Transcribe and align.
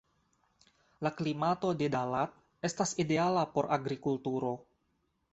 La 1.07 1.09
klimato 1.17 1.69
de 1.81 1.89
Da 1.95 2.01
Lat 2.11 2.39
estas 2.69 2.93
ideala 3.03 3.43
por 3.57 3.69
agrikulturo. 3.77 4.55